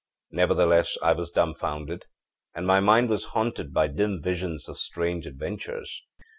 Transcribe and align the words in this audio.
âNevertheless 0.33 0.97
I 1.03 1.13
was 1.13 1.29
dumfounded, 1.29 2.07
and 2.55 2.65
my 2.65 2.79
mind 2.79 3.07
was 3.07 3.23
haunted 3.37 3.71
by 3.71 3.85
dim 3.85 4.19
visions 4.19 4.67
of 4.67 4.79
strange 4.79 5.27
adventures. 5.27 6.01